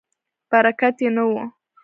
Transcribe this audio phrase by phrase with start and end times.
[0.51, 1.31] برکت یې نه و.